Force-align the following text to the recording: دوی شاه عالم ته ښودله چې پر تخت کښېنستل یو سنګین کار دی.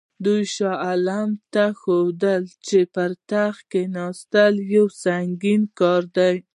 دوی 0.25 0.43
شاه 0.55 0.77
عالم 0.85 1.29
ته 1.53 1.65
ښودله 1.79 2.53
چې 2.67 2.79
پر 2.93 3.11
تخت 3.31 3.61
کښېنستل 3.71 4.53
یو 4.75 4.85
سنګین 5.03 5.61
کار 5.79 6.03
دی. 6.17 6.35